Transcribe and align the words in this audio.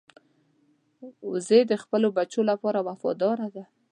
وزې 1.31 1.59
د 1.71 1.73
خپلو 1.83 2.07
بچو 2.17 2.41
لپاره 2.51 2.79
وفاداره 2.87 3.47
ده 3.55 3.63